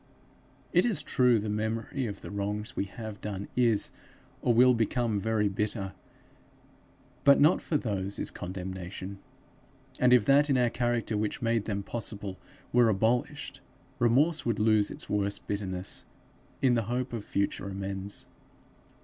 [0.73, 3.91] It is true the memory of the wrongs we have done is,
[4.41, 5.93] or will become very bitter;
[7.23, 9.19] but not for those is condemnation;
[9.99, 12.39] and if that in our character which made them possible
[12.73, 13.61] were abolished,
[13.99, 16.03] remorse would lose its worst bitterness
[16.63, 18.25] in the hope of future amends.